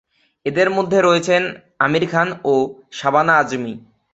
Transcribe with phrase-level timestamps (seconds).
[0.45, 1.41] এদের মধ্যে রয়েছেন
[1.79, 2.53] আমির খান ও
[2.91, 3.73] শাবানা আজমি।